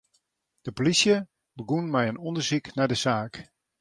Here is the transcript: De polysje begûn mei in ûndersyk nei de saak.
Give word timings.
De 0.65 0.71
polysje 0.77 1.15
begûn 1.57 1.85
mei 1.93 2.07
in 2.11 2.21
ûndersyk 2.27 2.65
nei 2.77 2.89
de 2.91 2.97
saak. 3.03 3.33